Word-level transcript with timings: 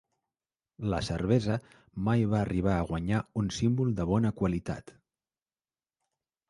La 0.93 1.01
cervesa 1.09 1.57
mai 2.07 2.25
va 2.33 2.39
arribar 2.41 2.73
a 2.79 2.89
guanyar 2.93 3.21
un 3.43 3.55
símbol 3.61 3.93
de 4.01 4.09
bona 4.15 4.35
qualitat. 4.43 4.97